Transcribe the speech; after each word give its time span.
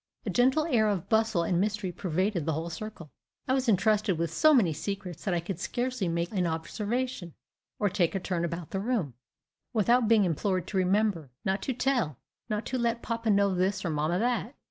A 0.25 0.31
gentle 0.31 0.65
air 0.65 0.87
of 0.89 1.09
bustle 1.09 1.43
and 1.43 1.61
mystery 1.61 1.91
pervaded 1.91 2.47
the 2.47 2.53
whole 2.53 2.71
circle. 2.71 3.11
I 3.47 3.53
was 3.53 3.69
intrusted 3.69 4.17
with 4.17 4.33
so 4.33 4.51
many 4.51 4.73
secrets 4.73 5.23
that 5.25 5.33
I 5.35 5.39
could 5.39 5.59
scarcely 5.59 6.07
make 6.07 6.31
an 6.31 6.47
observation, 6.47 7.35
or 7.77 7.87
take 7.87 8.15
a 8.15 8.19
turn 8.19 8.43
about 8.43 8.71
the 8.71 8.79
room, 8.79 9.13
without 9.73 10.07
being 10.07 10.23
implored 10.25 10.65
to 10.69 10.77
"remember" 10.77 11.29
"not 11.45 11.61
to 11.61 11.73
tell" 11.73 12.17
not 12.49 12.65
to 12.65 12.79
let 12.79 13.03
papa 13.03 13.29
know 13.29 13.53
this, 13.53 13.85
or 13.85 13.91
mamma 13.91 14.17
that. 14.17 14.55